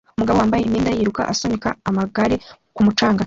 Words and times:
Umugabo 0.17 0.37
wambaye 0.41 0.61
imyenda 0.63 0.95
yiruka 0.97 1.21
asunika 1.31 1.69
amagare 1.89 2.35
ku 2.75 2.81
mucanga 2.85 3.19